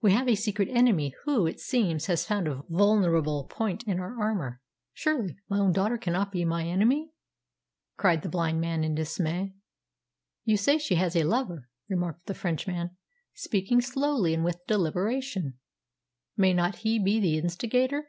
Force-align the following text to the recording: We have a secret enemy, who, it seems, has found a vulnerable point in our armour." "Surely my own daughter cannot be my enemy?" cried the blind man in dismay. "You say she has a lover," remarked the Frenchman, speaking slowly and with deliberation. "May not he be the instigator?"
We 0.00 0.12
have 0.12 0.28
a 0.28 0.36
secret 0.36 0.68
enemy, 0.70 1.12
who, 1.24 1.44
it 1.44 1.58
seems, 1.58 2.06
has 2.06 2.24
found 2.24 2.46
a 2.46 2.62
vulnerable 2.68 3.48
point 3.50 3.82
in 3.82 3.98
our 3.98 4.16
armour." 4.16 4.60
"Surely 4.92 5.36
my 5.50 5.58
own 5.58 5.72
daughter 5.72 5.98
cannot 5.98 6.30
be 6.30 6.44
my 6.44 6.64
enemy?" 6.68 7.10
cried 7.96 8.22
the 8.22 8.28
blind 8.28 8.60
man 8.60 8.84
in 8.84 8.94
dismay. 8.94 9.54
"You 10.44 10.56
say 10.56 10.78
she 10.78 10.94
has 10.94 11.16
a 11.16 11.24
lover," 11.24 11.68
remarked 11.88 12.26
the 12.26 12.34
Frenchman, 12.34 12.96
speaking 13.34 13.80
slowly 13.80 14.34
and 14.34 14.44
with 14.44 14.64
deliberation. 14.68 15.58
"May 16.36 16.54
not 16.54 16.76
he 16.86 17.00
be 17.00 17.18
the 17.18 17.36
instigator?" 17.38 18.06